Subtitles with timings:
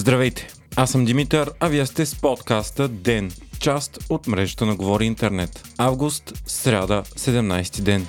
[0.00, 3.30] Здравейте, аз съм Димитър, а вие сте с подкаста ДЕН,
[3.60, 5.62] част от мрежата на Говори Интернет.
[5.78, 8.06] Август, сряда, 17 ден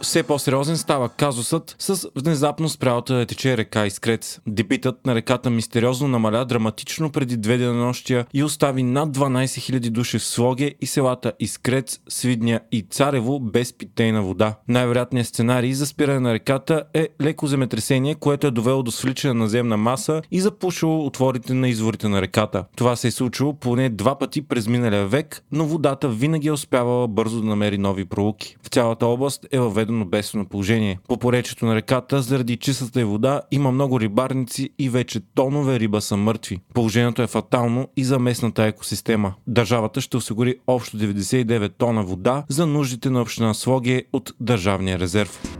[0.00, 4.40] все по-сериозен става казусът с внезапно спрялата да тече река Искрец.
[4.46, 10.18] Дебитът на реката мистериозно намаля драматично преди две денонощия и остави над 12 000 души
[10.18, 14.54] в Слоге и селата Искрец, Свидня и Царево без питейна вода.
[14.68, 19.48] Най-вероятният сценарий за спиране на реката е леко земетресение, което е довело до свличане на
[19.48, 22.64] земна маса и запушило отворите на изворите на реката.
[22.76, 27.08] Това се е случило поне два пъти през миналия век, но водата винаги е успявала
[27.08, 28.56] бързо да намери нови пролуки.
[28.62, 30.98] В цялата област е въведено въведено бедствено положение.
[31.08, 36.16] По поречето на реката, заради чистата вода, има много рибарници и вече тонове риба са
[36.16, 36.60] мъртви.
[36.74, 39.34] Положението е фатално и за местната екосистема.
[39.46, 45.55] Държавата ще осигури общо 99 тона вода за нуждите на община Слоге от Държавния резерв.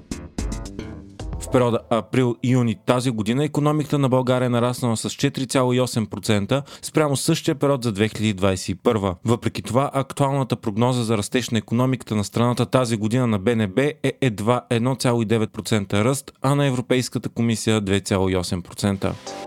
[1.47, 7.85] В периода април-юни тази година економиката на България е нараснала с 4,8% спрямо същия период
[7.85, 9.15] за 2021.
[9.25, 14.13] Въпреки това, актуалната прогноза за растеж на економиката на страната тази година на БНБ е
[14.21, 19.46] едва 1,9% ръст, а на Европейската комисия 2,8%.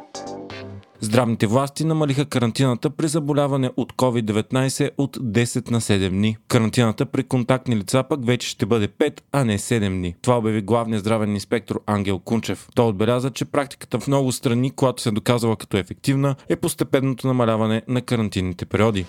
[1.02, 6.38] Здравните власти намалиха карантината при заболяване от COVID-19 от 10 на 7 дни.
[6.47, 10.16] Карантината при контактни лица пък вече ще бъде 5, а не 7 дни.
[10.22, 12.67] Това обяви главният здравен инспектор Ангел Кунчев.
[12.75, 17.28] Той отбеляза, че практиката в много страни, която се е доказала като ефективна, е постепенното
[17.28, 19.06] намаляване на карантинните периоди.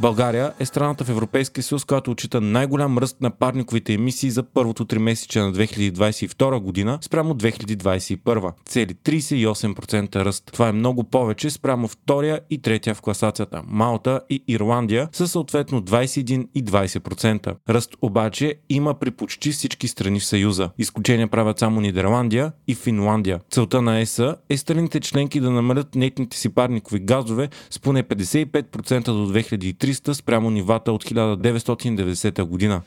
[0.00, 4.84] България е страната в Европейския съюз, която отчита най-голям ръст на парниковите емисии за първото
[4.84, 8.52] три месече на 2022 година спрямо 2021.
[8.64, 10.50] Цели 38% ръст.
[10.52, 13.62] Това е много повече спрямо втория и третия в класацията.
[13.66, 17.54] Малта и Ирландия са съответно 21 и 20%.
[17.68, 20.70] Ръст обаче има при почти всички страни в Съюза.
[20.78, 23.40] Изключения правят само Нидерландия и Финландия.
[23.50, 29.04] Целта на ЕСА е страните членки да намалят нетните си парникови газове с поне 55%
[29.04, 32.82] до 2030 300 спрямо нивата от 1990 година.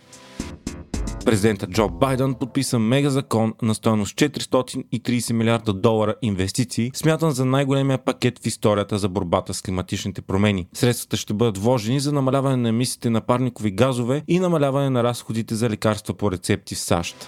[1.26, 7.98] Президента Джо Байден подписа мега закон на стоеност 430 милиарда долара инвестиции, смятан за най-големия
[7.98, 10.68] пакет в историята за борбата с климатичните промени.
[10.74, 15.56] Средствата ще бъдат вложени за намаляване на емисиите на парникови газове и намаляване на разходите
[15.56, 17.28] за лекарства по рецепти в САЩ.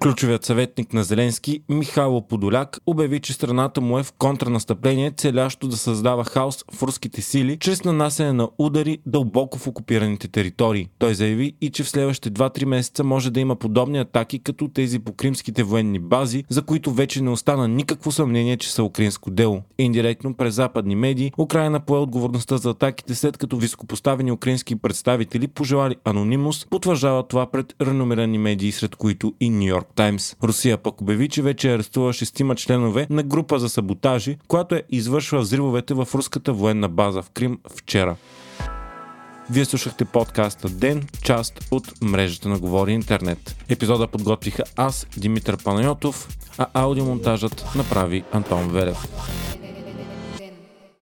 [0.00, 5.76] Ключовият съветник на Зеленски, Михайло Подоляк, обяви, че страната му е в контранастъпление, целящо да
[5.76, 10.88] създава хаос в руските сили, чрез нанасене на удари дълбоко в окупираните територии.
[10.98, 14.98] Той заяви и, че в следващите 2-3 месеца може да има подобни атаки, като тези
[14.98, 19.62] по кримските военни бази, за които вече не остана никакво съмнение, че са украинско дело.
[19.78, 25.96] Индиректно през западни медии, Украина пое отговорността за атаките, след като високопоставени украински представители, пожелали
[26.04, 30.36] анонимност, потвърждават това пред реномирани медии, сред които и Нью Йорк Таймс.
[30.42, 35.40] Русия пък обяви, че вече арестува шестима членове на група за саботажи, която е извършва
[35.40, 38.16] взривовете в руската военна база в Крим вчера.
[39.50, 43.56] Вие слушахте подкаста Ден, част от мрежата на Говори Интернет.
[43.68, 46.28] Епизода подготвиха аз, Димитър Панайотов,
[46.58, 48.98] а аудиомонтажът направи Антон Велев.